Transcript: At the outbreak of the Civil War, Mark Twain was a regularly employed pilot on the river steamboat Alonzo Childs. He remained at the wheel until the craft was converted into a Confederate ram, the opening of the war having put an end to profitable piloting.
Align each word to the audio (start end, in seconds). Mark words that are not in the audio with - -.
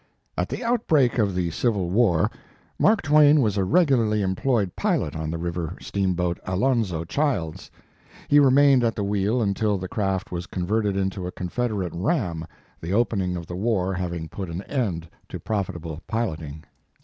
At 0.35 0.49
the 0.49 0.63
outbreak 0.63 1.19
of 1.19 1.35
the 1.35 1.51
Civil 1.51 1.91
War, 1.91 2.31
Mark 2.79 3.03
Twain 3.03 3.39
was 3.39 3.55
a 3.55 3.63
regularly 3.63 4.23
employed 4.23 4.75
pilot 4.75 5.15
on 5.15 5.29
the 5.29 5.37
river 5.37 5.77
steamboat 5.79 6.39
Alonzo 6.43 7.03
Childs. 7.05 7.69
He 8.27 8.39
remained 8.39 8.83
at 8.83 8.95
the 8.95 9.03
wheel 9.03 9.43
until 9.43 9.77
the 9.77 9.87
craft 9.87 10.31
was 10.31 10.47
converted 10.47 10.97
into 10.97 11.27
a 11.27 11.31
Confederate 11.31 11.93
ram, 11.93 12.47
the 12.81 12.93
opening 12.93 13.37
of 13.37 13.45
the 13.45 13.55
war 13.55 13.93
having 13.93 14.27
put 14.27 14.49
an 14.49 14.63
end 14.63 15.07
to 15.29 15.39
profitable 15.39 16.01
piloting. 16.07 16.63